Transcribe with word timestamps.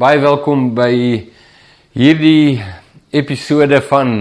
Baie 0.00 0.16
welkom 0.16 0.70
by 0.72 0.94
hierdie 1.92 2.56
episode 3.12 3.82
van 3.84 4.12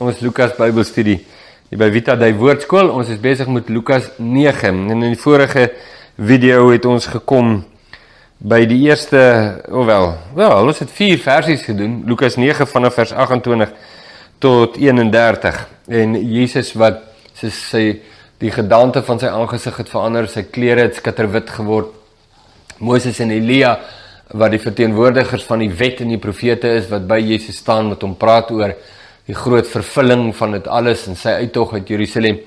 ons 0.00 0.20
Lukas 0.24 0.54
Bybelstudie 0.56 1.18
hier 1.18 1.80
by 1.82 1.90
Vita 1.92 2.14
Dei 2.16 2.30
Woordskool. 2.38 2.88
Ons 2.88 3.10
is 3.12 3.18
besig 3.20 3.50
met 3.52 3.68
Lukas 3.68 4.06
9 4.16 4.70
en 4.70 4.94
in 4.94 5.02
die 5.04 5.18
vorige 5.20 5.66
video 6.16 6.70
het 6.70 6.88
ons 6.88 7.10
gekom 7.12 7.58
by 8.38 8.62
die 8.70 8.78
eerste, 8.86 9.20
hoewel, 9.68 10.14
wel, 10.38 10.54
ons 10.70 10.80
het 10.80 10.94
4 11.02 11.20
versies 11.26 11.66
gedoen. 11.68 11.98
Lukas 12.08 12.40
9 12.40 12.64
vanaf 12.72 12.96
vers 13.02 13.12
28 13.26 13.76
tot 14.40 14.80
31 14.80 15.60
en 16.00 16.16
Jesus 16.22 16.72
wat 16.80 17.04
sy, 17.34 17.52
sy 17.52 17.84
die 18.40 18.54
gedagte 18.56 19.04
van 19.04 19.20
sy 19.20 19.36
aangesig 19.36 19.84
het 19.84 19.92
verander, 19.92 20.32
sy 20.32 20.46
klere 20.48 20.88
het 20.88 20.96
skitterwit 21.02 21.52
geword. 21.60 21.92
Moses 22.80 23.20
en 23.20 23.36
Elia 23.36 23.76
wat 24.34 24.50
die 24.50 24.60
verteenwoordigers 24.60 25.44
van 25.46 25.62
die 25.62 25.70
wet 25.70 26.00
en 26.02 26.08
die 26.08 26.18
profete 26.18 26.68
is 26.80 26.88
wat 26.90 27.06
by 27.06 27.18
Jesus 27.22 27.60
staan 27.62 27.92
met 27.92 28.02
hom 28.02 28.16
praat 28.18 28.50
oor 28.50 28.74
die 29.26 29.34
groot 29.34 29.66
vervulling 29.66 30.32
van 30.34 30.56
dit 30.58 30.66
alles 30.66 31.06
en 31.06 31.18
sy 31.18 31.36
uittog 31.42 31.74
uit 31.74 31.88
Jerusalem. 31.88 32.40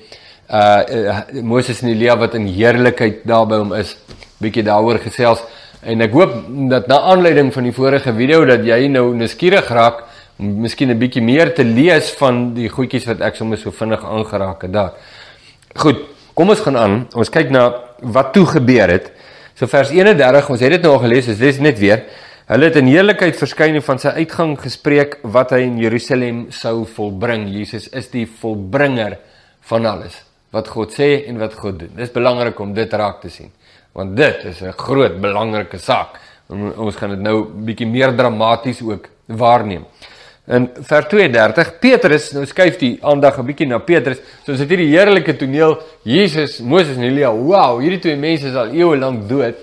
Uh, 0.50 0.82
uh 0.90 1.42
Moses 1.46 1.82
en 1.82 1.92
Elia 1.92 2.16
wat 2.18 2.34
in 2.34 2.48
heerlikheid 2.50 3.24
daar 3.24 3.46
by 3.46 3.60
hom 3.60 3.74
is, 3.76 3.94
bietjie 4.40 4.64
daaroor 4.66 4.98
gesels 4.98 5.42
en 5.80 6.04
ek 6.04 6.12
hoop 6.12 6.34
dat 6.68 6.88
na 6.90 7.00
aanleiding 7.12 7.52
van 7.54 7.68
die 7.68 7.72
vorige 7.76 8.12
video 8.16 8.44
dat 8.48 8.64
jy 8.66 8.86
nou 8.92 9.14
nuuskierig 9.16 9.68
raak 9.72 10.02
om 10.40 10.60
miskien 10.64 10.90
'n 10.90 10.98
bietjie 10.98 11.22
meer 11.22 11.54
te 11.54 11.64
lees 11.64 12.10
van 12.18 12.54
die 12.54 12.68
goedjies 12.68 13.06
wat 13.06 13.20
ek 13.20 13.36
sommer 13.36 13.58
so 13.58 13.70
vinnig 13.70 14.04
aangeraak 14.04 14.62
het 14.62 14.72
daar. 14.72 14.92
Goed, 15.76 15.98
kom 16.34 16.48
ons 16.48 16.60
gaan 16.60 16.76
aan. 16.76 17.06
Ons 17.14 17.30
kyk 17.30 17.50
na 17.50 17.74
wat 18.02 18.32
toe 18.32 18.46
gebeur 18.46 18.88
het. 18.88 19.12
So 19.60 19.68
vers 19.68 19.90
31, 19.92 20.46
ons 20.54 20.62
het 20.64 20.72
dit 20.72 20.84
nou 20.86 20.94
al 20.94 21.02
gelees, 21.02 21.26
dis 21.28 21.36
dis 21.36 21.58
net 21.60 21.76
weer. 21.76 22.06
Hulle 22.48 22.70
het 22.70 22.78
in 22.80 22.86
heerlikheid 22.88 23.36
verskyn 23.36 23.74
en 23.76 23.82
van 23.84 23.98
sy 24.00 24.14
uitgang 24.16 24.54
gespreek 24.56 25.18
wat 25.34 25.50
hy 25.52 25.58
in 25.66 25.74
Jerusalem 25.76 26.38
sou 26.56 26.86
volbring. 26.88 27.44
Jesus 27.52 27.90
is 27.92 28.08
die 28.08 28.22
volbringer 28.24 29.18
van 29.68 29.88
alles 29.90 30.16
wat 30.56 30.70
God 30.72 30.96
sê 30.96 31.10
en 31.28 31.36
wat 31.42 31.58
God 31.60 31.76
doen. 31.82 31.92
Dis 31.98 32.14
belangrik 32.14 32.56
om 32.64 32.72
dit 32.72 32.96
raak 33.02 33.20
te 33.20 33.28
sien. 33.28 33.52
Want 33.92 34.16
dit 34.16 34.48
is 34.48 34.62
'n 34.62 34.72
groot 34.72 35.20
belangrike 35.20 35.78
saak. 35.78 36.16
Ons 36.48 36.96
gaan 36.96 37.10
dit 37.10 37.20
nou 37.20 37.44
bietjie 37.44 37.86
meer 37.86 38.16
dramaties 38.16 38.80
ook 38.80 39.10
waarneem. 39.26 39.84
In 40.50 40.66
vers 40.82 41.06
32, 41.06 41.68
Petrus, 41.78 42.32
nou 42.34 42.42
skuif 42.48 42.78
die 42.80 42.96
aandag 43.06 43.38
'n 43.38 43.46
bietjie 43.46 43.68
na 43.70 43.78
Petrus. 43.78 44.18
So 44.42 44.52
ons 44.52 44.60
het 44.60 44.68
hierdie 44.68 44.90
heerlike 44.90 45.36
toneel, 45.38 45.78
Jesus, 46.02 46.58
Moses 46.58 46.96
en 46.96 47.04
Elia. 47.04 47.30
Wow, 47.30 47.78
hierdie 47.80 48.00
twee 48.00 48.16
mense 48.16 48.48
is 48.48 48.56
al 48.56 48.74
eeue 48.74 48.96
lank 48.96 49.28
dood. 49.28 49.54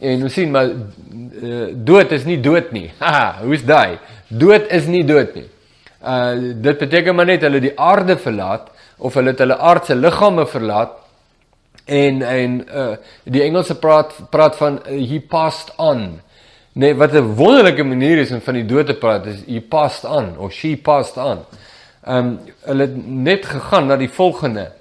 En 0.00 0.22
ons 0.22 0.32
sien 0.32 0.50
maar 0.50 0.68
uh, 0.68 1.68
dood 1.72 2.12
is 2.12 2.24
nie 2.24 2.40
dood 2.40 2.72
nie. 2.72 2.90
Haha, 3.00 3.40
hoe's 3.44 3.64
daai? 3.64 3.98
Dood 4.28 4.68
is 4.70 4.86
nie 4.86 5.04
dood 5.04 5.34
nie. 5.34 5.48
Uh 6.04 6.52
dit 6.60 6.78
beteken 6.78 7.16
maar 7.16 7.26
net 7.26 7.40
hulle 7.46 7.60
die 7.60 7.72
aarde 7.80 8.18
verlaat 8.20 8.68
of 8.98 9.14
hulle 9.14 9.32
het 9.32 9.40
hulle 9.40 9.56
aardse 9.56 9.94
liggame 9.96 10.44
verlaat 10.46 10.98
en 11.86 12.20
en 12.22 12.60
uh 12.68 12.96
die 13.24 13.42
Engelse 13.42 13.78
praat 13.80 14.12
praat 14.30 14.56
van 14.60 14.76
uh, 14.84 15.00
he 15.00 15.20
passed 15.20 15.72
on. 15.78 16.20
Nee, 16.74 16.94
wat 16.94 17.12
'n 17.12 17.34
wonderlike 17.34 17.82
manier 17.84 18.18
is 18.18 18.30
om 18.30 18.40
van 18.40 18.54
die 18.54 18.66
dood 18.66 18.86
te 18.86 18.94
praat 18.94 19.26
is 19.26 19.44
he 19.46 19.60
passed 19.60 20.04
on 20.04 20.38
of 20.38 20.52
she 20.52 20.76
passed 20.76 21.16
on. 21.16 21.38
Ehm 22.04 22.16
um, 22.16 22.38
hulle 22.60 22.82
het 22.82 23.06
net 23.06 23.46
gegaan 23.46 23.86
na 23.86 23.96
die 23.96 24.10
volgende 24.10 24.72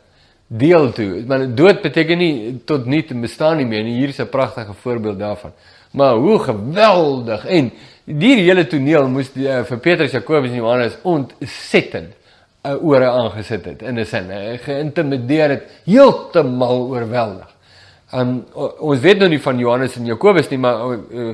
deel 0.47 0.91
toe. 0.91 1.23
Maar 1.27 1.55
dood 1.55 1.81
beteken 1.81 2.17
nie 2.17 2.61
tot 2.65 2.85
nie 2.85 3.03
te 3.05 3.13
bestaan 3.13 3.57
nie 3.57 3.65
meer 3.65 3.83
nie. 3.83 3.97
Hier 3.97 4.09
is 4.09 4.19
'n 4.19 4.29
pragtige 4.29 4.73
voorbeeld 4.73 5.19
daarvan. 5.19 5.51
Maar 5.91 6.15
hoe 6.15 6.39
geweldig 6.39 7.45
en 7.45 7.71
die 8.03 8.35
hele 8.35 8.67
toneel 8.67 9.07
moes 9.07 9.31
die, 9.31 9.47
uh, 9.47 9.63
vir 9.63 9.77
Petrus, 9.77 10.11
Jakobus 10.11 10.49
en 10.49 10.55
Johannes 10.55 10.97
ontsettend 11.03 12.13
uh, 12.65 12.83
ore 12.83 13.09
aangesit 13.09 13.65
het 13.65 13.81
in 13.81 13.99
'n 13.99 14.05
sin. 14.05 14.29
Uh, 14.29 14.57
geïntimideer 14.57 15.49
het 15.49 15.63
heeltemal 15.85 16.87
oorweldig. 16.87 17.52
Um, 18.13 18.43
ons 18.53 18.99
weet 19.01 19.17
nou 19.23 19.27
nie 19.31 19.41
van 19.41 19.57
Johannes 19.57 19.95
en 19.97 20.05
Jakobus 20.05 20.51
nie, 20.51 20.59
maar 20.61 20.83
uh, 20.85 21.31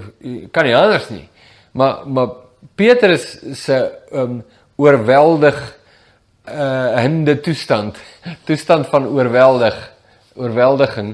kan 0.56 0.64
nie 0.64 0.76
anders 0.78 1.10
nie. 1.12 1.26
Maar 1.76 2.06
maar 2.08 2.30
Petrus 2.80 3.26
se 3.60 3.80
um 4.16 4.40
oorweldig 4.80 5.58
uh 6.50 6.96
hinde 7.04 7.36
toestand, 7.44 8.00
toestand 8.48 8.88
van 8.88 9.10
oorweldig, 9.12 9.76
oorweldiging 10.40 11.12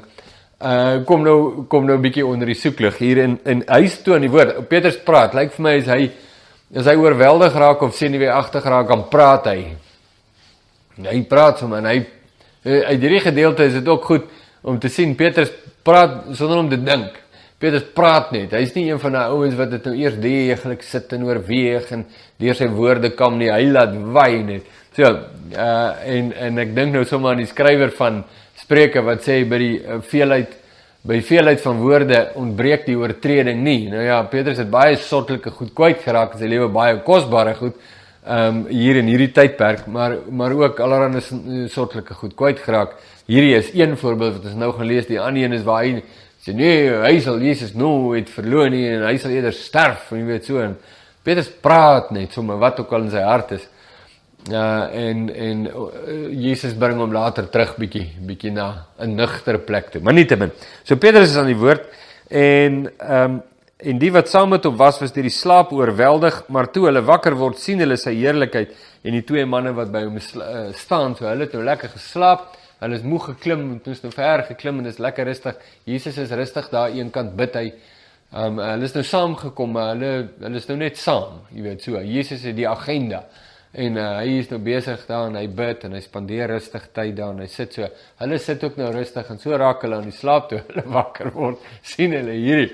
uh 0.61 1.01
kom 1.05 1.25
nou 1.25 1.65
kom 1.67 1.85
nou 1.85 1.97
'n 1.97 2.01
bietjie 2.01 2.25
onder 2.25 2.45
die 2.47 2.61
soeklig 2.61 2.97
hier 2.97 3.17
in 3.17 3.39
in 3.45 3.63
huis 3.65 3.97
toe 4.03 4.15
aan 4.15 4.21
die 4.21 4.29
woord. 4.29 4.69
Petrus 4.69 5.01
praat, 5.01 5.33
lyk 5.33 5.51
vir 5.51 5.63
my 5.63 5.75
is 5.81 5.87
hy 5.87 6.11
is 6.73 6.85
hy 6.85 6.95
oorweldig 6.95 7.53
raak 7.53 7.81
of 7.81 7.95
sien 7.95 8.11
nie 8.11 8.19
weer 8.19 8.37
agter 8.37 8.61
raak 8.61 8.91
aan 8.91 9.09
praat 9.09 9.45
hy. 9.45 9.75
Hy 11.01 11.21
praat 11.23 11.57
sommer 11.57 11.77
en 11.77 11.85
hy 11.85 12.05
uit 12.65 13.01
hierdie 13.01 13.19
gedeelte 13.19 13.65
is 13.65 13.73
dit 13.73 13.87
ook 13.87 14.05
goed 14.05 14.25
om 14.65 14.79
te 14.81 14.89
sien 14.89 15.13
Petrus 15.17 15.51
praat 15.85 16.23
sonder 16.33 16.57
om 16.63 16.69
te 16.69 16.79
dink. 16.81 17.21
Petrus 17.61 17.85
praat 17.95 18.33
net. 18.35 18.53
Hy's 18.57 18.73
nie 18.75 18.89
een 18.89 18.99
van 18.99 19.15
daai 19.15 19.33
ouens 19.33 19.55
wat 19.57 19.71
dit 19.71 19.85
nou 19.87 19.93
eers 19.95 20.17
deeglik 20.21 20.83
sit 20.83 21.13
en 21.15 21.23
oorweeg 21.27 21.91
en 21.95 22.03
deur 22.41 22.57
sy 22.57 22.67
woorde 22.73 23.13
kom 23.15 23.37
nie. 23.39 23.51
Hy 23.53 23.69
laat 23.69 23.93
wy 23.95 24.29
net. 24.47 24.73
So, 24.95 25.11
uh 25.11 26.09
en 26.15 26.31
en 26.47 26.61
ek 26.63 26.75
dink 26.75 26.93
nou 26.95 27.05
sommer 27.07 27.33
aan 27.33 27.43
die 27.43 27.49
skrywer 27.49 27.93
van 27.95 28.23
Spreuke 28.59 29.03
wat 29.05 29.23
sê 29.25 29.41
by 29.47 29.57
die 29.61 29.73
uh, 29.79 29.99
veelheid 30.03 30.53
by 31.05 31.19
veelheid 31.21 31.61
van 31.61 31.81
woorde 31.83 32.19
ontbreek 32.41 32.87
die 32.87 32.97
oortreding 32.97 33.59
nie. 33.61 33.89
Nou 33.91 34.01
ja, 34.01 34.23
Petrus 34.31 34.57
het 34.57 34.71
baie 34.73 34.97
sortelike 34.97 35.51
goed 35.53 35.73
kwyt 35.77 36.01
geraak 36.01 36.33
in 36.33 36.41
sy 36.41 36.49
lewe, 36.49 36.71
baie 36.73 36.97
kosbare 37.05 37.53
goed 37.59 37.77
um, 38.27 38.65
hier 38.67 38.99
in 38.99 39.09
hierdie 39.09 39.31
tydperk, 39.33 39.85
maar 39.87 40.17
maar 40.29 40.53
ook 40.57 40.79
allerlei 40.79 41.21
sortelike 41.69 42.13
goed 42.13 42.35
kwyt 42.35 42.59
geraak. 42.59 42.95
Hierdie 43.25 43.55
is 43.57 43.71
een 43.73 43.97
voorbeeld 43.97 44.39
wat 44.39 44.51
ons 44.51 44.59
nou 44.59 44.71
gaan 44.73 44.89
lees. 44.89 45.07
Die 45.09 45.21
ander 45.21 45.43
een 45.43 45.57
is 45.57 45.65
waar 45.65 45.83
hy 45.83 46.01
sê 46.45 46.53
nee, 46.53 46.89
hy 47.01 47.15
sal 47.23 47.39
Jesus 47.41 47.73
nooit 47.73 48.29
verloor 48.29 48.69
nie 48.69 48.85
en 48.91 49.07
hy 49.07 49.15
sal 49.17 49.33
eerder 49.33 49.55
sterf, 49.57 50.11
jy 50.13 50.25
weet 50.27 50.45
so. 50.45 50.61
En 50.61 50.75
Petrus 51.25 51.49
praat 51.49 52.11
net 52.13 52.35
sommer 52.37 52.59
wat 52.61 52.79
ook 52.83 52.93
al 52.93 53.07
in 53.07 53.13
sy 53.13 53.23
hart 53.25 53.55
is. 53.57 53.65
Ja 54.51 54.91
en 54.93 55.25
en 55.33 55.65
uh, 55.71 56.27
Jesus 56.29 56.75
bring 56.77 56.99
hom 57.01 57.13
later 57.15 57.47
terug 57.49 57.73
bietjie 57.81 58.11
bietjie 58.27 58.51
na 58.53 58.85
'n 59.01 59.15
nugter 59.17 59.57
plek 59.57 59.89
toe. 59.91 60.01
Maar 60.01 60.13
nietemin. 60.13 60.51
So 60.83 60.95
Petrus 60.95 61.31
is 61.31 61.37
aan 61.37 61.49
die 61.49 61.57
woord 61.57 61.83
en 62.29 62.89
ehm 62.99 63.31
um, 63.31 63.41
en 63.85 63.99
die 64.01 64.11
wat 64.13 64.29
saam 64.31 64.49
met 64.53 64.65
hom 64.65 64.77
was 64.79 64.97
was 65.01 65.13
deur 65.13 65.27
die 65.27 65.33
slaap 65.33 65.71
oorweldig, 65.75 66.41
maar 66.49 66.71
toe 66.73 66.87
hulle 66.87 67.03
wakker 67.05 67.35
word, 67.37 67.59
sien 67.61 67.83
hulle 67.83 67.97
sy 68.01 68.15
heerlikheid 68.17 68.73
en 69.05 69.13
die 69.13 69.23
twee 69.27 69.45
manne 69.45 69.75
wat 69.77 69.91
by 69.93 70.01
hom 70.07 70.17
uh, 70.17 70.53
staan. 70.77 71.13
So 71.17 71.27
hulle 71.29 71.45
het 71.45 71.53
nou 71.53 71.63
lekker 71.65 71.93
geslaap. 71.93 72.55
Hulle 72.81 72.97
is 72.97 73.05
moeg 73.05 73.29
geklim 73.31 73.67
toe 73.85 73.93
is 73.93 74.01
nou 74.03 74.11
ver 74.13 74.43
geklim 74.49 74.81
en 74.81 74.89
dit 74.89 74.95
is 74.95 75.01
lekker 75.01 75.29
rustig. 75.29 75.59
Jesus 75.87 76.17
is 76.21 76.33
rustig 76.35 76.71
daar 76.73 76.93
een 76.93 77.11
kant 77.13 77.35
bid 77.37 77.55
hy. 77.55 77.65
Um 78.35 78.57
hulle 78.59 78.89
is 78.89 78.95
nou 78.97 79.05
saamgekom, 79.05 79.75
maar 79.77 79.93
hulle 79.93 80.13
hulle 80.41 80.59
is 80.59 80.69
nou 80.71 80.79
net 80.81 80.97
saam, 80.99 81.43
jy 81.53 81.67
weet 81.69 81.85
so. 81.85 82.01
Jesus 82.01 82.43
het 82.49 82.57
die 82.57 82.67
agenda 82.67 83.23
en 83.75 83.97
uh, 83.99 84.03
hy 84.21 84.37
is 84.39 84.51
nou 84.51 84.59
besig 84.63 85.01
daar 85.07 85.27
en 85.29 85.35
hy 85.35 85.45
bid 85.51 85.83
en 85.87 85.95
hy 85.97 86.01
spandeer 86.03 86.47
rustig 86.53 86.85
tyd 86.95 87.15
daar 87.17 87.33
en 87.33 87.41
hy 87.43 87.49
sit 87.51 87.75
so. 87.75 87.89
Hulle 88.21 88.37
sit 88.39 88.63
ook 88.63 88.77
nou 88.79 88.91
rustig 88.95 89.31
en 89.31 89.41
so 89.41 89.57
raak 89.59 89.83
hulle 89.83 89.99
aan 89.99 90.07
die 90.07 90.15
slaap 90.15 90.47
toe 90.51 90.61
hulle 90.69 90.85
wakker 90.95 91.33
word. 91.35 91.59
sien 91.83 92.15
hulle 92.15 92.37
hierdie 92.39 92.71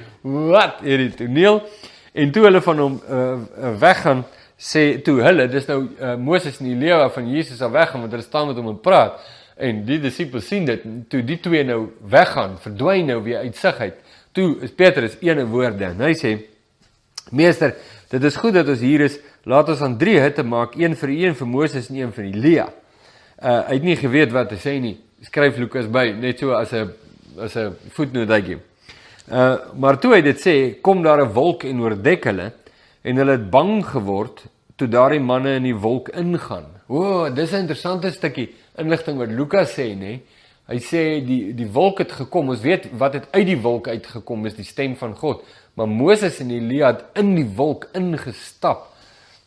wat 0.51 0.83
hierdie 0.85 1.11
toneel 1.23 1.63
en 2.13 2.35
toe 2.35 2.45
hulle 2.45 2.61
van 2.61 2.83
hom 2.85 2.99
uh, 3.01 3.73
weggaan 3.81 4.23
sê 4.61 4.85
toe 5.01 5.17
hulle 5.25 5.47
dis 5.49 5.65
nou 5.71 5.79
uh, 5.87 6.15
Moses 6.21 6.59
en 6.61 6.69
Elia 6.69 7.07
van 7.09 7.29
Jesus 7.33 7.63
af 7.65 7.73
weggaan 7.73 8.05
want 8.05 8.13
hulle 8.13 8.27
staan 8.27 8.51
met 8.51 8.61
hom 8.61 8.69
en 8.75 8.81
praat. 8.83 9.17
En 9.61 9.83
die 9.85 9.99
disippels 10.01 10.47
sien 10.49 10.65
dit, 10.65 10.85
toe 11.09 11.21
die 11.25 11.37
twee 11.41 11.61
nou 11.67 11.91
weggaan, 12.09 12.55
verdwyn 12.63 13.09
nou 13.11 13.19
weer 13.25 13.43
uit 13.45 13.57
sig 13.57 13.81
uit. 13.81 13.97
Toe 14.33 14.47
is 14.65 14.71
Petrus 14.73 15.17
ene 15.21 15.43
woorde. 15.49 15.91
Hy 15.99 16.13
sê: 16.17 16.31
"Meester, 17.31 17.75
dit 18.11 18.23
is 18.23 18.37
goed 18.37 18.53
dat 18.53 18.69
ons 18.69 18.83
hier 18.83 19.01
is. 19.07 19.17
Laat 19.49 19.71
ons 19.73 19.81
aan 19.81 19.97
drie 19.97 20.19
hitte 20.19 20.43
maak, 20.43 20.75
een 20.75 20.95
vir 20.95 21.09
een 21.09 21.35
vir 21.35 21.47
Moses 21.47 21.89
en 21.89 21.95
een 21.95 22.11
vir 22.11 22.25
Elia." 22.29 22.67
Uh 23.41 23.61
hy 23.67 23.73
het 23.79 23.83
nie 23.83 23.97
geweet 23.97 24.31
wat 24.31 24.51
hy 24.53 24.59
sê 24.61 24.79
nie. 24.79 24.97
Skryf 25.25 25.57
Lukas 25.57 25.87
by, 25.89 26.11
net 26.13 26.39
so 26.39 26.53
as 26.53 26.73
'n 26.73 26.91
as 27.39 27.55
'n 27.55 27.73
voetnootjie. 27.95 28.59
Uh 29.31 29.57
maar 29.75 29.99
toe 29.99 30.13
hy 30.15 30.21
dit 30.21 30.37
sê, 30.37 30.81
kom 30.81 31.01
daar 31.03 31.21
'n 31.25 31.33
wolk 31.33 31.63
en 31.63 31.79
oordek 31.79 32.23
hulle 32.25 32.51
en 33.03 33.15
hulle 33.17 33.31
het 33.31 33.49
bang 33.49 33.85
geword 33.85 34.43
toe 34.75 34.87
daardie 34.87 35.19
manne 35.19 35.55
in 35.55 35.63
die 35.63 35.75
wolk 35.75 36.09
ingaan. 36.09 36.65
O, 36.87 36.95
oh, 36.95 37.35
dis 37.35 37.51
'n 37.51 37.63
interessante 37.65 38.11
stukkie 38.11 38.49
inligting 38.77 39.17
wat 39.17 39.29
Lukas 39.29 39.73
sê, 39.77 39.95
nê? 39.95 40.19
Hy 40.71 40.79
sê 40.79 41.01
die 41.27 41.51
die 41.57 41.67
wolk 41.67 41.99
het 41.99 42.13
gekom. 42.15 42.53
Ons 42.53 42.63
weet 42.63 42.87
wat 42.99 43.17
het 43.17 43.27
uit 43.35 43.47
die 43.49 43.59
wolk 43.59 43.89
uitgekom 43.91 44.45
is 44.47 44.55
die 44.55 44.67
stem 44.67 44.95
van 44.95 45.17
God. 45.19 45.43
Maar 45.75 45.89
Moses 45.91 46.39
en 46.39 46.51
Elia 46.51 46.93
het 46.93 47.03
in 47.19 47.33
die 47.35 47.47
wolk 47.57 47.89
ingestap. 47.97 48.87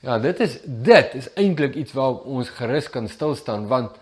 Ja, 0.04 0.18
dit 0.20 0.40
is 0.44 0.58
dit 0.64 1.14
is 1.16 1.30
eintlik 1.40 1.78
iets 1.80 1.94
waar 1.96 2.20
ons 2.28 2.50
gerus 2.58 2.90
kan 2.92 3.08
stil 3.08 3.32
staan 3.40 3.68
want 3.72 3.96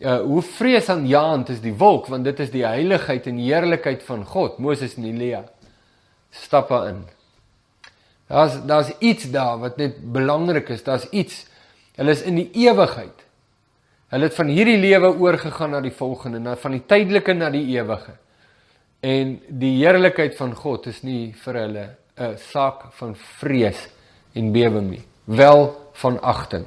uh 0.00 0.18
hoe 0.24 0.42
vreesaanjaend 0.42 1.52
is 1.52 1.60
die 1.62 1.74
wolk 1.78 2.08
want 2.10 2.24
dit 2.24 2.40
is 2.40 2.50
die 2.50 2.64
heiligheid 2.64 3.26
en 3.28 3.38
heerlikheid 3.38 4.02
van 4.08 4.24
God. 4.24 4.56
Moses 4.58 4.96
en 4.96 5.04
Elia 5.10 5.44
stap 6.32 6.72
daarin. 6.72 7.04
Daar's 8.32 8.56
daar's 8.66 8.94
iets 8.98 9.28
daar 9.30 9.58
wat 9.60 9.76
net 9.76 10.00
belangrik 10.12 10.72
is. 10.72 10.82
Daar's 10.82 11.04
iets. 11.10 11.44
Hulle 12.00 12.16
is 12.16 12.22
in 12.22 12.40
die 12.40 12.48
ewigheid. 12.64 13.21
Hulle 14.12 14.28
het 14.28 14.36
van 14.36 14.50
hierdie 14.52 14.76
lewe 14.76 15.14
oorgegaan 15.16 15.72
na 15.72 15.80
die 15.80 15.94
volgende, 15.96 16.40
na 16.42 16.56
van 16.60 16.74
die 16.76 16.82
tydelike 16.88 17.32
na 17.32 17.48
die 17.52 17.64
ewige. 17.72 18.12
En 19.00 19.38
die 19.48 19.72
heerlikheid 19.78 20.36
van 20.36 20.52
God 20.54 20.86
is 20.90 21.00
nie 21.02 21.32
vir 21.44 21.58
hulle 21.62 21.86
'n 22.20 22.36
saak 22.36 22.92
van 22.92 23.14
vrees 23.40 23.88
en 24.34 24.52
bewering 24.52 24.90
nie, 24.90 25.02
wel 25.24 25.72
van 25.92 26.20
agting. 26.20 26.66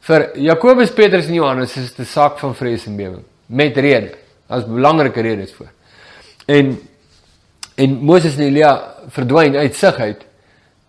Vir 0.00 0.36
Jakobus, 0.36 0.90
Petrus 0.90 1.28
en 1.28 1.34
Johannes 1.34 1.76
is 1.76 1.94
dit 1.94 2.06
'n 2.06 2.10
saak 2.10 2.38
van 2.38 2.54
vrees 2.54 2.86
en 2.86 2.96
bewering 2.96 3.24
met 3.46 3.76
rede. 3.76 4.14
Daar's 4.48 4.66
belangrike 4.66 5.20
redes 5.20 5.52
voor. 5.52 5.70
En 6.46 6.78
en 7.76 7.90
Moses 8.04 8.36
en 8.36 8.42
Elia 8.42 8.94
verdwyn 9.08 9.56
uit 9.56 9.74
sig 9.74 9.96
uit 9.98 10.26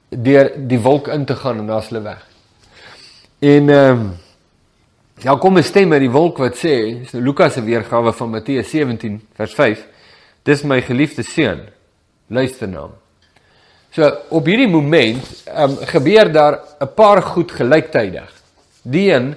deur 0.09 0.51
die 0.67 0.79
wolk 0.79 1.07
in 1.07 1.25
te 1.25 1.35
gaan 1.35 1.59
en 1.59 1.67
daar's 1.67 1.89
hulle 1.89 2.01
weg. 2.01 2.27
En 3.39 3.69
ehm 3.69 3.99
um, 3.99 4.24
ja 5.23 5.35
kom 5.35 5.57
'n 5.57 5.63
stem 5.63 5.91
uit 5.93 6.01
die 6.01 6.11
wolk 6.11 6.37
wat 6.37 6.55
sê, 6.55 6.99
dis 6.99 7.13
nou 7.13 7.23
Lukas 7.23 7.53
se 7.53 7.61
weergawe 7.61 8.13
van 8.13 8.29
Matteus 8.29 8.69
17 8.69 9.21
vers 9.35 9.53
5. 9.53 9.87
Dis 10.43 10.63
my 10.63 10.81
geliefde 10.81 11.23
seun. 11.23 11.61
Luister 12.27 12.67
na 12.67 12.79
hom. 12.79 12.93
So 13.95 14.09
op 14.29 14.45
hierdie 14.45 14.67
moment 14.67 15.23
um, 15.57 15.77
gebeur 15.87 16.31
daar 16.31 16.59
'n 16.79 16.93
paar 16.95 17.21
goed 17.21 17.51
gelyktydig. 17.51 18.31
Die 18.83 19.11
een 19.11 19.35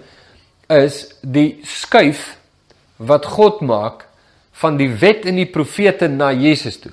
is 0.68 1.14
die 1.22 1.60
skuif 1.62 2.36
wat 2.96 3.26
God 3.26 3.60
maak 3.60 4.08
van 4.52 4.76
die 4.76 4.90
wet 4.90 5.24
en 5.24 5.36
die 5.36 5.46
profete 5.46 6.08
na 6.08 6.32
Jesus 6.32 6.80
toe. 6.80 6.92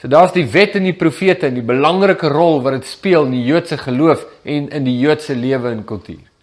So 0.00 0.08
daar's 0.08 0.32
die 0.32 0.44
wet 0.44 0.76
en 0.76 0.84
die 0.84 0.96
profete 0.96 1.46
en 1.46 1.54
die 1.54 1.64
belangrike 1.64 2.28
rol 2.28 2.60
wat 2.62 2.72
dit 2.72 2.86
speel 2.86 3.24
in 3.24 3.30
die 3.30 3.44
Joodse 3.44 3.78
geloof 3.78 4.26
en 4.42 4.68
in 4.68 4.84
die 4.84 4.98
Joodse 4.98 5.34
lewe 5.34 5.70
en 5.70 5.84
kultuur. 5.84 6.33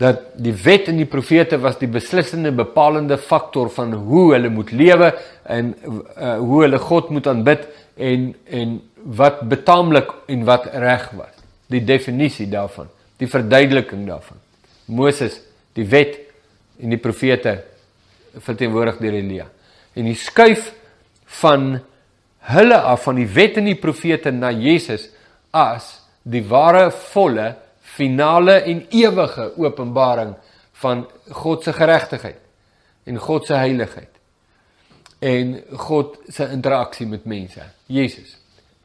Dat 0.00 0.30
die 0.40 0.54
wet 0.64 0.88
en 0.88 1.00
die 1.00 1.08
profete 1.08 1.58
was 1.60 1.76
die 1.80 1.90
beslissende 1.90 2.52
bepalende 2.56 3.18
faktor 3.20 3.68
van 3.74 3.92
hoe 3.92 4.30
hulle 4.32 4.48
moet 4.52 4.72
lewe 4.72 5.10
en 5.44 5.74
uh, 5.76 6.38
hoe 6.40 6.62
hulle 6.64 6.80
God 6.80 7.10
moet 7.12 7.28
aanbid 7.28 7.66
en 8.00 8.30
en 8.48 8.78
wat 9.20 9.42
betaamlik 9.48 10.12
en 10.28 10.44
wat 10.48 10.66
reg 10.72 11.10
was. 11.16 11.36
Die 11.70 11.82
definisie 11.84 12.48
daarvan, 12.50 12.88
die 13.20 13.28
verduideliking 13.28 14.06
daarvan. 14.08 14.40
Moses, 14.90 15.38
die 15.76 15.86
wet 15.88 16.18
en 16.80 16.92
die 16.92 17.00
profete 17.00 17.60
verteenwoordig 18.40 18.98
deur 19.00 19.16
Elia. 19.20 19.46
En 19.94 20.08
die 20.08 20.18
skuif 20.18 20.72
van 21.40 21.78
hulle 22.50 22.78
af 22.80 23.04
van 23.06 23.20
die 23.20 23.28
wet 23.28 23.58
en 23.60 23.68
die 23.68 23.78
profete 23.78 24.32
na 24.32 24.50
Jesus 24.54 25.08
as 25.52 25.98
die 26.22 26.42
ware 26.48 26.88
volle 27.12 27.52
finale 28.00 28.60
en 28.64 28.86
ewige 28.96 29.50
openbaring 29.60 30.34
van 30.80 31.04
God 31.42 31.66
se 31.66 31.74
geregtigheid 31.76 32.40
en 33.04 33.20
God 33.20 33.46
se 33.46 33.58
heiligheid 33.60 34.20
en 35.20 35.58
God 35.76 36.16
se 36.32 36.46
interaksie 36.48 37.06
met 37.06 37.26
mense. 37.28 37.64
Jesus. 37.92 38.38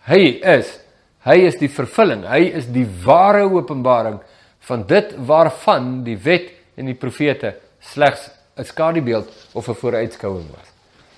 Hy 0.09 0.39
is 0.43 0.79
hy 1.25 1.39
is 1.47 1.55
die 1.57 1.71
vervulling. 1.73 2.21
Hy 2.29 2.51
is 2.59 2.67
die 2.69 2.85
ware 3.05 3.47
openbaring 3.49 4.19
van 4.67 4.83
dit 4.85 5.15
waarvan 5.25 6.03
die 6.05 6.17
wet 6.21 6.51
en 6.77 6.91
die 6.91 6.97
profete 6.99 7.55
slegs 7.81 8.29
'n 8.57 8.63
skadubeeld 8.63 9.27
of 9.53 9.69
'n 9.69 9.79
vooruitskouing 9.81 10.45
was. 10.51 10.69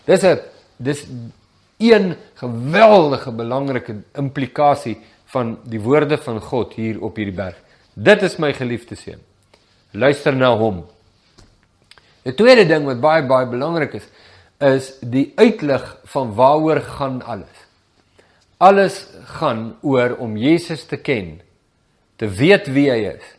Dis 0.06 0.24
'n 0.24 0.40
dis 0.78 1.06
een 1.78 2.16
geweldige 2.36 3.32
belangrike 3.32 3.96
implikasie 4.14 4.98
van 5.26 5.58
die 5.64 5.82
woorde 5.82 6.18
van 6.18 6.40
God 6.40 6.74
hier 6.74 7.02
op 7.02 7.16
hierdie 7.16 7.36
berg. 7.36 7.67
Dit 7.98 8.22
is 8.22 8.38
my 8.38 8.52
geliefde 8.54 8.96
seun. 8.96 9.22
Luister 9.92 10.36
na 10.36 10.52
hom. 10.58 10.86
'n 12.26 12.36
Tweede 12.36 12.68
ding 12.70 12.86
wat 12.86 13.02
baie 13.02 13.24
baie 13.26 13.48
belangrik 13.50 13.94
is, 13.98 14.06
is 14.60 15.00
die 15.02 15.32
uitlig 15.36 15.84
van 16.06 16.34
waaroor 16.36 16.82
gaan 16.82 17.22
alles. 17.22 17.58
Alles 18.58 19.08
gaan 19.38 19.78
oor 19.82 20.16
om 20.18 20.38
Jesus 20.38 20.86
te 20.86 20.98
ken, 20.98 21.42
te 22.16 22.28
weet 22.28 22.68
wie 22.68 22.90
hy 22.92 23.02
is 23.16 23.34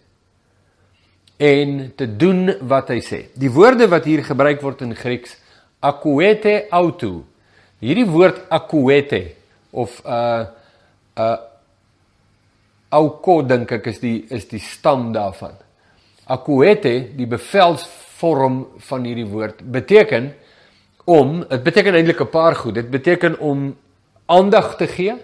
en 1.38 1.92
te 1.94 2.06
doen 2.16 2.50
wat 2.66 2.88
hy 2.88 2.98
sê. 2.98 3.18
Die 3.38 3.50
woorde 3.50 3.86
wat 3.88 4.04
hier 4.04 4.24
gebruik 4.26 4.62
word 4.62 4.82
in 4.82 4.94
Grieks, 4.94 5.36
akoete 5.78 6.66
autou, 6.70 7.22
Hierdie 7.78 8.08
woord 8.10 8.40
akuete 8.50 9.20
of 9.70 10.00
uh 10.02 10.46
uh 11.14 11.36
auko 12.94 13.42
dink 13.42 13.72
ek 13.72 13.88
is 13.92 14.00
die 14.00 14.26
is 14.34 14.48
die 14.50 14.60
stam 14.62 15.10
daarvan. 15.12 15.56
Akuete, 16.28 16.92
die 17.16 17.26
bevelsvorm 17.26 18.60
van 18.88 19.04
hierdie 19.08 19.26
woord 19.28 19.62
beteken 19.64 20.32
om, 21.08 21.40
dit 21.48 21.62
beteken 21.64 21.94
eintlik 21.94 22.20
'n 22.20 22.30
paar 22.30 22.54
goed. 22.54 22.74
Dit 22.74 22.90
beteken 22.90 23.38
om 23.38 23.76
aandag 24.26 24.76
te 24.76 24.86
gee 24.86 25.14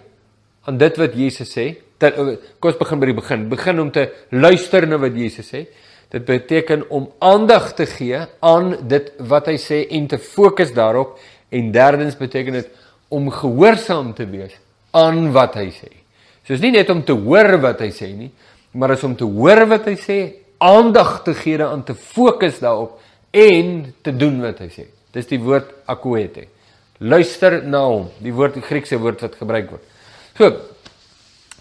aan 0.65 0.77
dit 0.77 0.97
wat 0.97 1.13
Jesus 1.13 1.57
sê. 1.57 1.75
Ter, 1.97 2.11
uh, 2.19 2.37
kom 2.59 2.71
ons 2.71 2.79
begin 2.79 2.99
by 2.99 3.05
die 3.05 3.21
begin. 3.21 3.49
Begin 3.49 3.79
om 3.79 3.91
te 3.91 4.09
luister 4.29 4.87
na 4.87 4.97
wat 4.97 5.15
Jesus 5.15 5.53
sê. 5.53 5.67
Dit 6.09 6.25
beteken 6.25 6.89
om 6.89 7.11
aandag 7.19 7.73
te 7.73 7.85
gee 7.85 8.19
aan 8.39 8.87
dit 8.87 9.13
wat 9.19 9.45
hy 9.45 9.57
sê 9.57 9.87
en 9.89 10.07
te 10.07 10.17
fokus 10.17 10.73
daarop 10.73 11.19
En 11.49 11.71
derdens 11.71 12.17
beteken 12.17 12.53
dit 12.53 12.69
om 13.07 13.29
gehoorsaam 13.31 14.13
te 14.13 14.25
wees 14.29 14.55
aan 14.91 15.31
wat 15.31 15.55
hy 15.59 15.69
sê. 15.71 15.91
So 16.45 16.53
is 16.53 16.61
nie 16.61 16.73
net 16.75 16.89
om 16.93 17.01
te 17.05 17.15
hoor 17.17 17.57
wat 17.63 17.81
hy 17.81 17.89
sê 17.93 18.11
nie, 18.13 18.29
maar 18.77 18.93
is 18.93 19.03
om 19.03 19.15
te 19.17 19.25
hoor 19.25 19.65
wat 19.71 19.87
hy 19.89 19.95
sê, 19.97 20.19
aandag 20.61 21.23
te 21.25 21.33
gee 21.35 21.57
daaraan 21.57 21.83
te 21.83 21.95
fokus 21.97 22.59
daarop 22.63 23.01
en 23.35 23.71
te 24.05 24.13
doen 24.15 24.37
wat 24.43 24.61
hy 24.63 24.69
sê. 24.71 24.85
Dis 25.15 25.27
die 25.31 25.39
woord 25.41 25.71
akoete. 25.91 26.45
Luister 27.03 27.57
na 27.67 27.81
hom, 27.87 28.07
die 28.23 28.33
woord 28.35 28.55
die 28.59 28.63
Griekse 28.63 28.99
woord 29.01 29.25
wat 29.25 29.35
gebruik 29.39 29.73
word. 29.73 29.91
So 30.37 30.51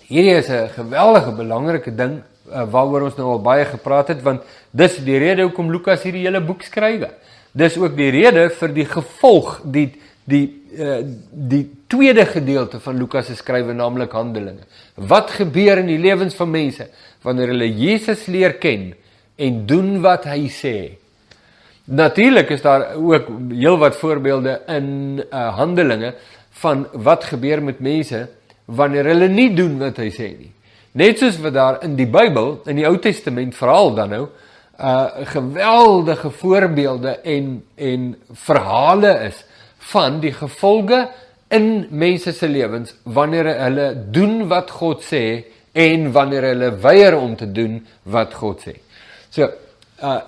hierdie 0.08 0.36
is 0.38 0.48
'n 0.50 0.68
geweldige 0.68 1.32
belangrike 1.32 1.90
ding 1.90 2.22
uh, 2.52 2.64
waaroor 2.70 3.08
ons 3.08 3.16
nou 3.16 3.30
al 3.32 3.42
baie 3.42 3.64
gepraat 3.64 4.08
het 4.08 4.22
want 4.22 4.42
dis 4.70 4.96
die 4.96 5.18
rede 5.18 5.42
hoekom 5.42 5.72
Lukas 5.72 6.02
hierdie 6.02 6.26
hele 6.26 6.40
boek 6.40 6.62
skryf. 6.62 7.08
Dis 7.52 7.78
ook 7.78 7.96
die 7.96 8.10
rede 8.10 8.50
vir 8.50 8.68
die 8.74 8.84
gevolg 8.84 9.60
die 9.64 9.92
die 10.24 10.44
uh, 10.78 11.00
die 11.30 11.70
tweede 11.94 12.26
gedeelte 12.26 12.80
van 12.82 12.98
Lukas 12.98 13.28
se 13.30 13.36
skrywe 13.38 13.74
naamlik 13.74 14.12
Handelinge. 14.12 14.66
Wat 14.94 15.30
gebeur 15.30 15.78
in 15.78 15.90
die 15.92 16.00
lewens 16.02 16.34
van 16.34 16.50
mense 16.50 16.88
wanneer 17.22 17.52
hulle 17.54 17.70
Jesus 17.70 18.26
leer 18.26 18.56
ken 18.58 18.92
en 19.38 19.60
doen 19.66 20.00
wat 20.02 20.26
hy 20.30 20.48
sê? 20.50 20.76
Natuurlik 21.84 22.50
is 22.50 22.64
daar 22.64 22.94
ook 22.96 23.28
heelwat 23.52 23.96
voorbeelde 24.00 24.56
in 24.72 24.88
uh, 25.20 25.50
Handelinge 25.58 26.14
van 26.64 26.86
wat 26.92 27.28
gebeur 27.30 27.62
met 27.62 27.82
mense 27.84 28.24
wanneer 28.64 29.12
hulle 29.12 29.28
nie 29.28 29.50
doen 29.54 29.76
wat 29.78 30.00
hy 30.02 30.10
sê 30.14 30.30
nie. 30.32 30.50
Net 30.98 31.20
soos 31.20 31.38
wat 31.42 31.54
daar 31.54 31.82
in 31.84 31.94
die 31.98 32.08
Bybel, 32.08 32.56
in 32.70 32.78
die 32.80 32.86
Ou 32.88 32.96
Testament 33.02 33.54
veral 33.58 33.94
dan 33.94 34.14
nou, 34.14 34.26
uh 34.74 35.28
geweldige 35.30 36.32
voorbeelde 36.34 37.12
en 37.22 37.60
en 37.78 38.08
verhale 38.46 39.12
is 39.28 39.44
van 39.92 40.18
die 40.20 40.32
gevolge 40.34 41.04
in 41.54 41.86
mense 41.90 42.32
se 42.32 42.48
lewens 42.48 42.94
wanneer 43.02 43.50
hulle 43.62 43.88
doen 44.14 44.48
wat 44.50 44.70
God 44.70 45.04
sê 45.06 45.24
en 45.74 46.10
wanneer 46.14 46.48
hulle 46.52 46.70
weier 46.82 47.16
om 47.18 47.36
te 47.36 47.50
doen 47.50 47.78
wat 48.10 48.34
God 48.34 48.66
sê. 48.66 48.78
So 49.30 49.50
uh 50.04 50.20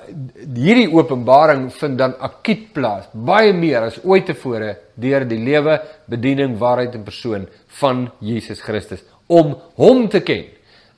hierdie 0.56 0.88
openbaring 0.95 1.66
vind 1.75 1.99
dan 1.99 2.14
akuut 2.23 2.68
plaas, 2.73 3.09
baie 3.12 3.52
meer 3.52 3.88
as 3.88 3.99
ooit 4.04 4.28
tevore 4.30 4.76
deur 4.95 5.26
die 5.28 5.40
lewe, 5.42 5.80
bediening, 6.09 6.54
waarheid 6.59 6.95
en 6.95 7.04
persoon 7.04 7.47
van 7.80 8.06
Jesus 8.23 8.62
Christus 8.62 9.02
om 9.26 9.56
hom 9.76 10.06
te 10.09 10.23
ken 10.23 10.47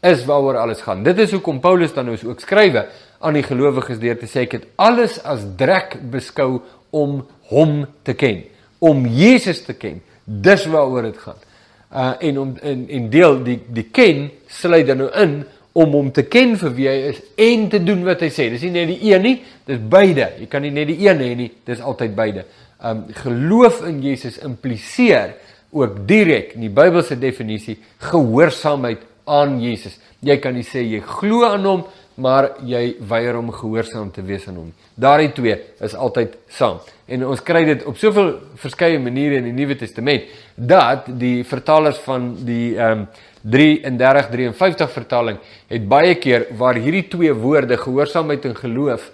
is 0.05 0.25
waaroor 0.29 0.61
alles 0.61 0.83
gaan. 0.85 1.03
Dit 1.03 1.19
is 1.19 1.33
hoekom 1.35 1.61
Paulus 1.61 1.95
dan 1.97 2.07
nou 2.07 2.19
ook 2.29 2.41
skrywe 2.45 2.85
aan 3.19 3.35
die 3.35 3.43
gelowiges 3.43 3.99
deur 3.99 4.19
te 4.21 4.29
sê 4.31 4.45
ek 4.47 4.59
het 4.59 4.69
alles 4.77 5.19
as 5.27 5.43
drek 5.59 5.97
beskou 6.13 6.61
om 6.95 7.23
hom 7.51 7.81
te 8.07 8.15
ken, 8.15 8.45
om 8.79 9.07
Jesus 9.11 9.65
te 9.67 9.75
ken. 9.75 9.99
Dis 10.29 10.67
waaroor 10.69 11.09
dit 11.09 11.21
gaan. 11.25 11.45
Uh 11.89 12.13
en 12.29 12.39
om 12.39 12.57
en 12.61 12.83
en 12.89 13.11
deel 13.11 13.39
die 13.47 13.61
die 13.73 13.87
ken 13.89 14.27
sluit 14.47 14.87
dan 14.87 15.01
nou 15.01 15.09
in 15.17 15.39
om 15.79 15.93
hom 15.95 16.11
te 16.13 16.27
ken 16.29 16.57
vir 16.61 16.73
wie 16.77 16.89
hy 16.91 16.97
is 17.13 17.21
en 17.49 17.69
te 17.73 17.81
doen 17.85 18.03
wat 18.05 18.21
hy 18.25 18.29
sê. 18.35 18.49
Dis 18.53 18.65
nie 18.67 18.75
net 18.75 18.91
die 18.91 19.13
een 19.13 19.25
nie, 19.25 19.37
dis 19.69 19.79
beide. 19.81 20.33
Jy 20.41 20.49
kan 20.51 20.65
nie 20.65 20.73
net 20.75 20.91
die 20.91 20.99
een 21.07 21.23
hê 21.23 21.31
nie, 21.39 21.51
dis 21.65 21.81
altyd 21.81 22.17
beide. 22.19 22.45
Um 22.85 23.07
geloof 23.23 23.81
in 23.89 24.03
Jesus 24.05 24.41
impliseer 24.45 25.37
ook 25.73 26.03
direk 26.09 26.55
in 26.57 26.67
die 26.67 26.73
Bybelse 26.73 27.19
definisie 27.21 27.79
gehoorsaamheid 28.11 29.05
aan 29.29 29.59
Jesus. 29.63 29.99
Jy 30.25 30.39
kan 30.43 30.57
nie 30.57 30.67
sê 30.67 30.83
jy 30.83 31.01
glo 31.05 31.47
aan 31.49 31.67
hom 31.69 31.87
maar 32.19 32.51
jy 32.67 32.97
weier 33.09 33.37
om 33.39 33.53
gehoorsaam 33.55 34.11
te 34.13 34.23
wees 34.27 34.49
aan 34.51 34.59
hom. 34.59 34.73
Daardie 34.99 35.31
twee 35.37 35.57
is 35.85 35.95
altyd 35.95 36.35
saam. 36.51 36.81
En 37.07 37.25
ons 37.31 37.43
kry 37.43 37.63
dit 37.69 37.85
op 37.89 37.97
soveel 37.97 38.33
verskeie 38.61 38.99
maniere 38.99 39.39
in 39.39 39.47
die 39.49 39.55
Nuwe 39.57 39.79
Testament 39.79 40.27
dat 40.55 41.07
die 41.21 41.45
vertalers 41.47 42.01
van 42.07 42.35
die 42.45 42.77
ehm 42.77 43.07
um, 43.07 43.09
33 43.49 44.27
53 44.33 44.91
vertaling 44.91 45.37
het 45.71 45.85
baie 45.89 46.17
keer 46.19 46.49
waar 46.59 46.75
hierdie 46.75 47.05
twee 47.09 47.33
woorde 47.33 47.77
gehoorsaamheid 47.79 48.49
en 48.51 48.57
geloof 48.59 49.05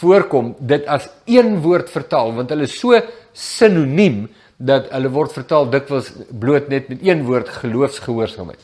voorkom 0.00 0.50
dit 0.58 0.86
as 0.90 1.06
een 1.30 1.60
woord 1.62 1.90
vertaal 1.90 2.34
want 2.34 2.50
hulle 2.50 2.66
is 2.66 2.74
so 2.80 2.98
sinoniem 3.32 4.26
dat 4.58 4.90
hulle 4.90 5.12
word 5.14 5.36
vertaal 5.36 5.70
dikwels 5.70 6.10
bloot 6.42 6.68
net 6.68 6.90
met 6.90 7.06
een 7.06 7.22
woord 7.24 7.48
geloofsgehoorsaamheid. 7.62 8.58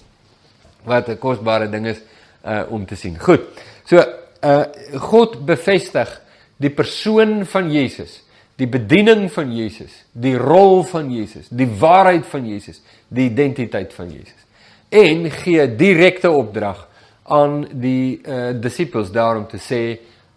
Wat 0.85 1.09
'n 1.09 1.19
kosbare 1.19 1.71
ding 1.71 1.87
is 1.87 2.03
uh 2.45 2.63
om 2.71 2.87
te 2.87 2.97
sien. 2.97 3.19
Goed. 3.19 3.49
So 3.89 3.99
uh 3.99 4.65
God 5.01 5.41
bevestig 5.47 6.11
die 6.57 6.71
persoon 6.71 7.43
van 7.51 7.71
Jesus, 7.73 8.21
die 8.57 8.69
bediening 8.71 9.27
van 9.33 9.51
Jesus, 9.53 10.05
die 10.13 10.37
rol 10.39 10.85
van 10.87 11.11
Jesus, 11.13 11.49
die 11.51 11.69
waarheid 11.69 12.27
van 12.31 12.47
Jesus, 12.49 12.81
die 13.09 13.29
identiteit 13.31 13.93
van 13.95 14.13
Jesus. 14.13 14.41
En 14.89 15.27
gee 15.31 15.67
direkte 15.77 16.31
opdrag 16.31 16.87
aan 17.25 17.65
die 17.73 18.21
uh 18.23 18.53
disippels 18.61 19.13
daarom 19.13 19.49
te 19.51 19.59
sê 19.59 19.83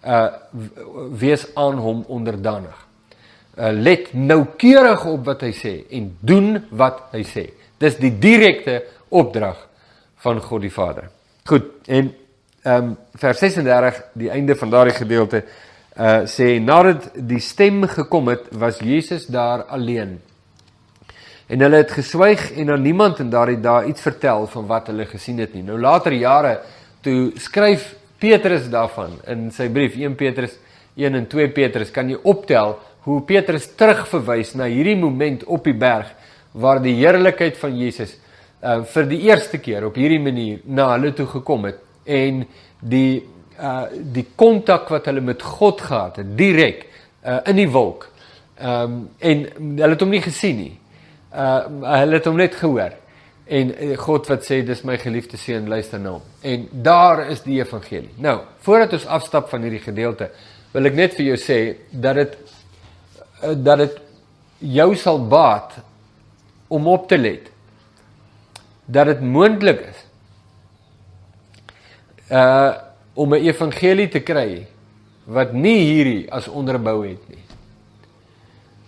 uh 0.07 0.27
wees 1.19 1.45
aan 1.55 1.77
hom 1.83 2.03
onderdanig 2.07 2.87
uh, 3.57 3.71
let 3.73 4.13
noukeurig 4.13 5.05
op 5.09 5.25
wat 5.27 5.45
hy 5.47 5.53
sê 5.55 5.73
en 5.97 6.11
doen 6.21 6.57
wat 6.77 7.07
hy 7.15 7.23
sê. 7.27 7.47
Dis 7.81 7.97
die 8.01 8.13
direkte 8.21 8.81
opdrag 9.13 9.59
van 10.23 10.41
God 10.43 10.65
die 10.65 10.73
Vader. 10.73 11.09
Goed, 11.47 11.67
en 11.87 12.09
ehm 12.67 12.83
um, 12.83 12.95
vers 13.15 13.39
36, 13.39 14.01
die 14.19 14.29
einde 14.29 14.55
van 14.59 14.71
daardie 14.73 14.95
gedeelte 14.97 15.45
uh 15.95 16.25
sê 16.27 16.57
nadat 16.59 17.05
die 17.15 17.39
stem 17.39 17.85
gekom 17.87 18.27
het, 18.27 18.49
was 18.51 18.81
Jesus 18.83 19.29
daar 19.31 19.63
alleen. 19.71 20.17
En 21.47 21.63
hulle 21.63 21.79
het 21.79 21.93
geswyg 21.95 22.51
en 22.51 22.73
aan 22.75 22.83
niemand 22.83 23.23
in 23.23 23.31
daardie 23.31 23.61
dae 23.63 23.87
iets 23.87 24.03
vertel 24.03 24.43
van 24.51 24.67
wat 24.67 24.91
hulle 24.91 25.07
gesien 25.07 25.39
het 25.39 25.55
nie. 25.55 25.63
Nou 25.63 25.79
later 25.79 26.11
jare 26.11 26.57
toe 27.01 27.31
skryf 27.39 27.93
Petrus 28.19 28.67
daarvan 28.69 29.15
in 29.31 29.47
sy 29.55 29.69
brief 29.71 29.95
1 29.95 30.19
Petrus 30.19 30.59
1 30.99 31.15
en 31.15 31.31
2 31.31 31.55
Petrus 31.55 31.95
kan 31.95 32.11
jy 32.11 32.19
optel 32.27 32.75
hoe 33.07 33.21
Petrus 33.23 33.71
terugverwys 33.79 34.51
na 34.59 34.67
hierdie 34.67 34.99
moment 34.99 35.47
op 35.47 35.63
die 35.63 35.77
berg 35.77 36.11
waar 36.51 36.83
die 36.83 36.97
heerlikheid 36.99 37.55
van 37.57 37.79
Jesus 37.79 38.17
uh 38.63 38.81
vir 38.93 39.09
die 39.09 39.21
eerste 39.27 39.59
keer 39.61 39.85
op 39.85 39.95
hierdie 39.95 40.21
manier 40.21 40.61
na 40.65 40.89
hulle 40.95 41.13
toe 41.13 41.27
gekom 41.29 41.67
het 41.69 41.81
en 42.05 42.43
die 42.81 43.23
uh 43.59 43.85
die 44.15 44.25
kontak 44.35 44.89
wat 44.93 45.09
hulle 45.09 45.21
met 45.21 45.41
God 45.41 45.81
gehad 45.81 46.21
het 46.21 46.35
direk 46.37 46.85
uh 47.23 47.39
in 47.45 47.61
die 47.61 47.69
wolk. 47.69 48.09
Um 48.57 49.09
en 49.19 49.45
hulle 49.59 49.93
het 49.93 50.01
hom 50.01 50.15
nie 50.15 50.23
gesien 50.25 50.57
nie. 50.57 50.75
Uh 51.33 51.61
hulle 52.01 52.17
het 52.19 52.25
hom 52.25 52.37
net 52.37 52.55
gehoor. 52.55 52.97
En 53.47 53.71
God 53.95 54.27
wat 54.27 54.43
sê 54.43 54.59
dis 54.65 54.83
my 54.83 54.97
geliefde 54.99 55.37
seun 55.39 55.69
luister 55.71 55.99
na 55.99 56.17
hom. 56.17 56.23
En 56.41 56.67
daar 56.71 57.29
is 57.31 57.45
die 57.45 57.61
evangelie. 57.61 58.11
Nou, 58.19 58.41
voordat 58.65 58.97
ons 58.97 59.05
afstap 59.05 59.47
van 59.49 59.63
hierdie 59.63 59.79
gedeelte, 59.85 60.27
wil 60.73 60.89
ek 60.89 60.97
net 60.97 61.15
vir 61.15 61.29
jou 61.29 61.37
sê 61.39 61.59
dat 61.95 62.19
dit 62.19 62.35
Eh, 63.41 63.53
dat 63.55 63.77
dit 63.77 63.99
jou 64.57 64.95
sal 64.95 65.19
baat 65.27 65.75
om 66.67 66.87
op 66.87 67.07
te 67.07 67.17
let 67.17 67.51
dat 68.87 69.11
dit 69.11 69.21
moontlik 69.21 69.83
is 69.91 70.03
uh 72.31 72.73
om 73.17 73.33
'n 73.33 73.47
evangelie 73.49 74.07
te 74.13 74.19
kry 74.19 74.67
wat 75.25 75.53
nie 75.53 75.79
hierdie 75.89 76.31
as 76.31 76.47
onderbou 76.47 77.07
het 77.07 77.23
nie. 77.29 77.43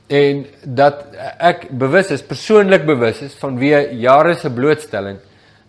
En 0.07 0.45
dat 0.63 1.05
ek 1.37 1.69
bewus 1.69 2.11
is, 2.11 2.21
persoonlik 2.21 2.85
bewus 2.85 3.21
is 3.21 3.33
van 3.33 3.57
wie 3.57 3.73
jare 3.97 4.35
se 4.35 4.49
blootstelling 4.49 5.17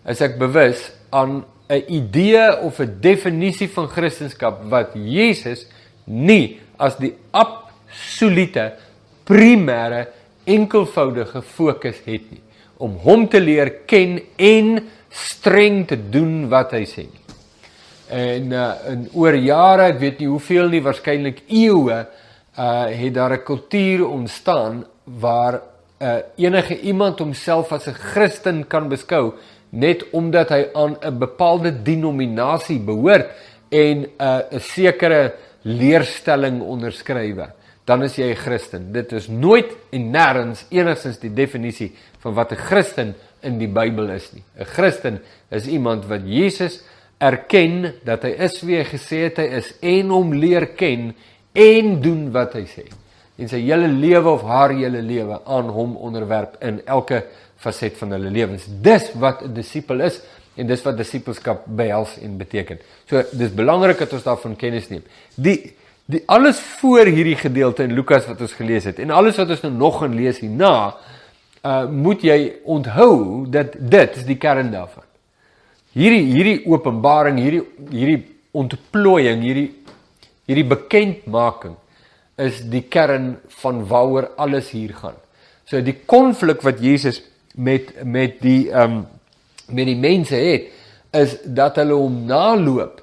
is 0.05 0.21
ek 0.21 0.37
bewus 0.37 0.91
aan 1.09 1.43
'n 1.69 1.83
idee 1.87 2.59
of 2.61 2.79
'n 2.79 2.97
definisie 3.01 3.69
van 3.69 3.87
Christendom 3.87 4.69
wat 4.69 4.93
Jesus 4.93 5.65
nie 6.05 6.61
as 6.77 6.97
die 6.97 7.15
ab 7.31 7.71
absolute 7.91 8.71
primêre 9.27 10.07
enkelvoudige 10.49 11.43
fokus 11.45 11.99
het 12.07 12.31
nie 12.31 12.41
om 12.81 12.97
hom 13.05 13.27
te 13.29 13.39
leer 13.39 13.83
ken 13.85 14.19
en 14.37 14.79
streng 15.11 15.85
te 15.87 15.97
doen 16.11 16.47
wat 16.51 16.73
hy 16.75 16.85
sê. 16.89 17.05
En 18.11 18.51
uh, 18.51 18.71
in 18.91 19.05
oor 19.15 19.37
jare, 19.39 19.91
ek 19.93 20.01
weet 20.01 20.19
nie 20.19 20.31
hoeveel 20.31 20.71
nie, 20.73 20.83
waarskynlik 20.83 21.45
eeue, 21.47 22.01
uh 22.59 22.85
het 22.91 23.13
daar 23.15 23.33
'n 23.33 23.43
kultuur 23.47 24.03
ontstaan 24.07 24.83
waar 25.03 25.61
uh 26.01 26.19
enige 26.35 26.79
iemand 26.81 27.19
homself 27.19 27.71
as 27.71 27.87
'n 27.87 27.93
Christen 27.93 28.67
kan 28.67 28.89
beskou 28.89 29.33
net 29.69 30.03
omdat 30.11 30.49
hy 30.49 30.67
aan 30.73 30.97
'n 30.99 31.17
bepaalde 31.17 31.71
denominasie 31.83 32.79
behoort 32.79 33.31
en 33.69 33.97
'n 34.03 34.07
uh, 34.19 34.39
'n 34.51 34.59
sekere 34.59 35.33
leerstelling 35.61 36.61
onderskrywe 36.61 37.47
dan 37.91 38.05
is 38.07 38.15
jy 38.15 38.31
'n 38.31 38.39
Christen. 38.39 38.91
Dit 38.91 39.11
is 39.11 39.27
nooit 39.27 39.75
en 39.91 40.11
nêrens 40.11 40.63
enigstens 40.69 41.19
die 41.19 41.33
definisie 41.33 41.91
van 42.23 42.33
wat 42.33 42.51
'n 42.51 42.63
Christen 42.69 43.15
in 43.41 43.57
die 43.59 43.67
Bybel 43.67 44.09
is 44.09 44.31
nie. 44.33 44.43
'n 44.59 44.65
Christen 44.65 45.19
is 45.49 45.67
iemand 45.67 46.05
wat 46.05 46.21
Jesus 46.23 46.83
erken 47.17 47.93
dat 48.03 48.23
hy 48.23 48.29
is 48.29 48.61
wie 48.61 48.77
hy 48.77 48.85
gesê 48.85 49.27
het 49.27 49.37
hy 49.37 49.49
is 49.59 49.73
en 49.81 50.09
hom 50.09 50.33
leer 50.33 50.65
ken 50.75 51.13
en 51.53 52.01
doen 52.01 52.31
wat 52.31 52.53
hy 52.53 52.65
sê. 52.65 52.87
En 53.37 53.47
sy 53.47 53.59
hele 53.59 53.87
lewe 53.87 54.29
of 54.29 54.41
haar 54.41 54.69
hele 54.69 55.01
lewe 55.01 55.41
aan 55.45 55.69
hom 55.69 55.95
onderwerp 55.97 56.55
in 56.61 56.81
elke 56.85 57.25
faset 57.57 57.97
van 57.97 58.11
hulle 58.11 58.29
lewens. 58.29 58.65
Dis 58.81 59.11
wat 59.13 59.43
'n 59.43 59.53
disipel 59.53 60.01
is 60.01 60.21
en 60.55 60.67
dis 60.67 60.81
wat 60.83 60.97
disipelskap 60.97 61.65
behels 61.65 62.17
en 62.21 62.37
beteken. 62.37 62.79
So 63.05 63.23
dis 63.31 63.53
belangrik 63.53 63.97
dat 63.97 64.13
ons 64.13 64.23
daarvan 64.23 64.55
kennis 64.55 64.89
neem. 64.89 65.03
Die 65.35 65.75
die 66.11 66.23
alles 66.27 66.59
voor 66.81 67.07
hierdie 67.07 67.37
gedeelte 67.39 67.85
in 67.87 67.95
Lukas 67.95 68.27
wat 68.27 68.41
ons 68.43 68.55
gelees 68.57 68.87
het 68.89 68.99
en 68.99 69.13
alles 69.15 69.39
wat 69.39 69.51
ons 69.53 69.63
nou 69.65 69.73
nog 69.73 70.01
gaan 70.01 70.15
lees 70.17 70.41
hierna, 70.43 70.73
uh 71.61 71.85
moet 71.85 72.23
jy 72.25 72.37
onthou 72.65 73.45
dat 73.53 73.75
dit 73.77 74.17
is 74.17 74.25
die 74.25 74.39
kern 74.41 74.71
daarvan. 74.73 75.05
Hierdie 75.93 76.23
hierdie 76.31 76.57
openbaring, 76.71 77.37
hierdie 77.37 77.61
hierdie 77.91 78.21
ontplooiing, 78.57 79.43
hierdie 79.45 79.69
hierdie 80.49 80.67
bekendmaking 80.67 81.77
is 82.41 82.63
die 82.71 82.83
kern 82.89 83.35
van 83.61 83.83
waaroor 83.87 84.31
alles 84.41 84.71
hier 84.73 84.95
gaan. 84.97 85.19
So 85.69 85.83
die 85.85 85.99
konflik 86.09 86.65
wat 86.65 86.81
Jesus 86.81 87.21
met 87.55 87.93
met 88.03 88.41
die 88.41 88.71
ehm 88.71 89.01
um, 89.03 89.05
met 89.71 89.87
die 89.87 89.95
mense 89.95 90.35
het 90.35 90.71
is 91.15 91.37
dat 91.45 91.77
hulle 91.79 91.95
hom 91.95 92.25
naloop 92.27 92.99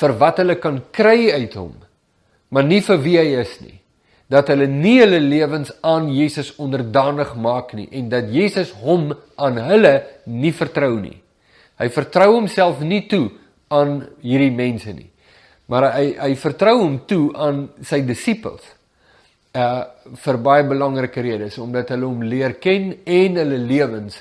vir 0.00 0.12
wat 0.20 0.42
hulle 0.42 0.58
kan 0.60 0.82
kry 0.92 1.30
uit 1.32 1.54
hom 1.56 1.72
maar 2.54 2.66
nie 2.66 2.82
vir 2.86 3.00
wie 3.02 3.16
hy 3.18 3.30
is 3.42 3.56
nie. 3.64 3.80
Dat 4.30 4.48
hulle 4.52 4.68
nie 4.70 5.00
hulle 5.00 5.18
lewens 5.20 5.72
aan 5.84 6.06
Jesus 6.14 6.52
onderdanig 6.62 7.34
maak 7.36 7.74
nie 7.76 7.88
en 7.98 8.08
dat 8.12 8.30
Jesus 8.32 8.70
hom 8.84 9.10
aan 9.36 9.58
hulle 9.66 9.94
nie 10.30 10.54
vertrou 10.54 10.94
nie. 11.00 11.16
Hy 11.82 11.90
vertrou 11.90 12.30
homself 12.36 12.80
nie 12.86 13.02
toe 13.10 13.26
aan 13.74 14.04
hierdie 14.22 14.54
mense 14.54 14.94
nie. 14.94 15.10
Maar 15.66 15.90
hy 15.96 16.06
hy 16.20 16.30
vertrou 16.38 16.78
hom 16.78 16.96
toe 17.10 17.26
aan 17.34 17.66
sy 17.82 18.04
disippels. 18.06 18.64
Uh 19.54 19.82
vir 20.20 20.36
baie 20.44 20.64
belangrike 20.68 21.22
redes 21.24 21.56
omdat 21.62 21.94
hulle 21.94 22.04
hom 22.04 22.24
leer 22.28 22.58
ken 22.60 22.90
en 23.04 23.38
hulle 23.40 23.60
lewens 23.66 24.20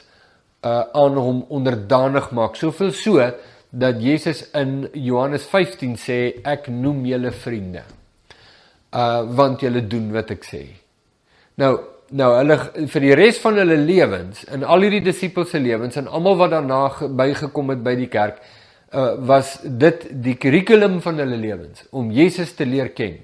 uh 0.64 0.84
aan 0.90 1.20
hom 1.22 1.44
onderdanig 1.54 2.32
maak. 2.34 2.58
Soveel 2.58 2.94
so 2.98 3.34
dat 3.70 4.02
Jesus 4.02 4.48
in 4.54 4.88
Johannes 4.94 5.46
15 5.50 6.00
sê 6.00 6.24
ek 6.44 6.70
noem 6.72 7.06
julle 7.10 7.32
vriende 7.34 7.84
uh 8.94 9.24
want 9.36 9.62
julle 9.62 9.82
doen 9.88 10.12
wat 10.14 10.32
ek 10.36 10.46
sê. 10.48 10.64
Nou 11.62 11.74
nou 12.14 12.30
hulle 12.38 12.58
vir 12.94 13.06
die 13.08 13.14
res 13.18 13.40
van 13.42 13.58
hulle 13.58 13.78
lewens 13.80 14.44
in 14.54 14.64
al 14.64 14.86
hierdie 14.86 15.02
disippels 15.02 15.50
se 15.54 15.62
lewens 15.62 15.98
en 15.98 16.08
almal 16.08 16.38
wat 16.38 16.52
daarna 16.54 16.82
bygekom 17.10 17.74
het 17.74 17.82
by 17.86 17.96
die 17.98 18.10
kerk 18.12 18.42
uh 18.94 19.16
was 19.18 19.56
dit 19.64 20.06
die 20.26 20.36
kurrikulum 20.38 21.00
van 21.02 21.22
hulle 21.24 21.40
lewens 21.42 21.88
om 21.92 22.12
Jesus 22.14 22.54
te 22.54 22.68
leer 22.70 22.94
ken 22.94 23.18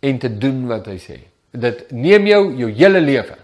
en 0.00 0.18
te 0.18 0.30
doen 0.30 0.64
wat 0.70 0.88
hy 0.88 0.96
sê. 1.00 1.18
Dit 1.52 1.90
neem 1.92 2.28
jou 2.28 2.42
jou 2.56 2.70
hele 2.72 3.00
lewe. 3.00 3.36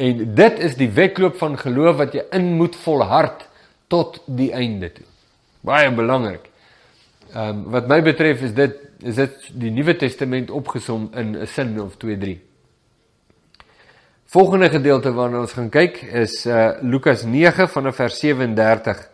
En 0.00 0.20
dit 0.34 0.60
is 0.64 0.76
die 0.80 0.88
wedloop 0.96 1.36
van 1.40 1.58
geloof 1.60 1.98
wat 2.00 2.14
jy 2.16 2.24
in 2.36 2.54
moet 2.56 2.76
volhard 2.84 3.44
tot 3.92 4.20
die 4.26 4.52
einde 4.56 4.88
toe. 4.94 5.04
Baie 5.66 5.90
belangrik. 5.92 6.49
Ehm 7.30 7.48
um, 7.48 7.64
wat 7.70 7.86
my 7.86 8.02
betref 8.02 8.42
is 8.42 8.54
dit 8.54 8.76
is 9.06 9.14
dit 9.14 9.50
die 9.54 9.70
Nuwe 9.70 9.96
Testament 9.96 10.50
opgesom 10.50 11.10
in 11.14 11.36
'n 11.36 11.46
sin 11.46 11.80
of 11.80 11.96
2 11.96 12.18
3. 12.18 12.40
Volgende 14.24 14.70
gedeelte 14.70 15.12
waarna 15.12 15.40
ons 15.40 15.52
gaan 15.52 15.70
kyk 15.70 16.02
is 16.02 16.46
uh 16.46 16.72
Lukas 16.82 17.22
9 17.24 17.68
vanaf 17.68 17.96
vers 17.96 18.18
37 18.18 19.08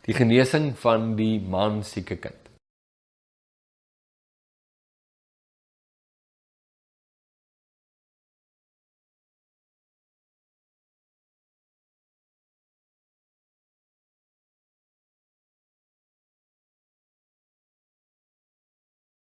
die 0.00 0.14
genesing 0.14 0.78
van 0.78 1.14
die 1.16 1.40
man 1.40 1.82
sieke 1.84 2.16
kind. 2.16 2.47